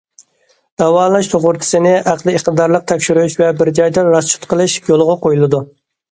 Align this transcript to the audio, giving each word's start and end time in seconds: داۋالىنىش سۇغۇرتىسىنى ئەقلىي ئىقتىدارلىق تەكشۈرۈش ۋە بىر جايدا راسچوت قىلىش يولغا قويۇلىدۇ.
داۋالىنىش 0.81 1.27
سۇغۇرتىسىنى 1.33 1.91
ئەقلىي 2.11 2.37
ئىقتىدارلىق 2.39 2.85
تەكشۈرۈش 2.91 3.35
ۋە 3.41 3.49
بىر 3.59 3.71
جايدا 3.81 4.05
راسچوت 4.15 4.49
قىلىش 4.55 4.79
يولغا 4.89 5.17
قويۇلىدۇ. 5.27 5.61